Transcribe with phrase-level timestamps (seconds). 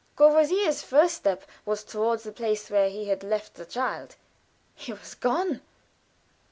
[0.15, 4.15] Courvoisier's first step was toward the place where he had left the child.
[4.73, 5.61] He was gone.